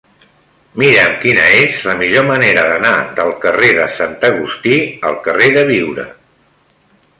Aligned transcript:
Mira'm 0.83 1.11
quina 1.25 1.43
és 1.57 1.83
la 1.89 1.95
millor 1.99 2.25
manera 2.31 2.63
d'anar 2.71 2.95
del 3.21 3.31
carrer 3.45 3.71
de 3.81 3.87
Sant 3.99 4.17
Agustí 4.33 4.79
al 5.11 5.21
carrer 5.29 5.53
de 5.61 5.67
Biure. 5.73 6.11